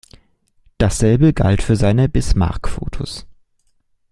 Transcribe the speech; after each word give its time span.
Dasselbe 0.79 1.31
galt 1.31 1.61
für 1.61 1.75
seine 1.75 2.09
Bismarck-Fotos. 2.09 3.27